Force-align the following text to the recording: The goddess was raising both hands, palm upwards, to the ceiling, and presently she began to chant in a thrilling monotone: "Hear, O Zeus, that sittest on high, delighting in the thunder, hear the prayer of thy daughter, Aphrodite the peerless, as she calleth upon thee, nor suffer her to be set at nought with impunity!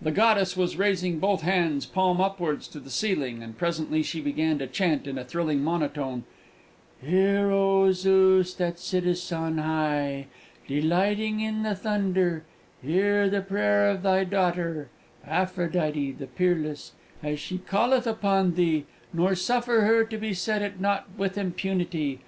The 0.00 0.12
goddess 0.12 0.56
was 0.56 0.76
raising 0.76 1.18
both 1.18 1.42
hands, 1.42 1.84
palm 1.84 2.20
upwards, 2.20 2.68
to 2.68 2.78
the 2.78 2.90
ceiling, 2.90 3.42
and 3.42 3.58
presently 3.58 4.04
she 4.04 4.20
began 4.20 4.56
to 4.60 4.68
chant 4.68 5.08
in 5.08 5.18
a 5.18 5.24
thrilling 5.24 5.64
monotone: 5.64 6.22
"Hear, 7.04 7.50
O 7.50 7.90
Zeus, 7.90 8.54
that 8.54 8.78
sittest 8.78 9.32
on 9.32 9.58
high, 9.58 10.28
delighting 10.68 11.40
in 11.40 11.64
the 11.64 11.74
thunder, 11.74 12.44
hear 12.80 13.28
the 13.28 13.40
prayer 13.42 13.90
of 13.90 14.04
thy 14.04 14.22
daughter, 14.22 14.90
Aphrodite 15.26 16.12
the 16.20 16.28
peerless, 16.28 16.92
as 17.20 17.40
she 17.40 17.58
calleth 17.58 18.06
upon 18.06 18.54
thee, 18.54 18.84
nor 19.12 19.34
suffer 19.34 19.80
her 19.80 20.04
to 20.04 20.16
be 20.16 20.34
set 20.34 20.62
at 20.62 20.78
nought 20.78 21.08
with 21.18 21.36
impunity! 21.36 22.20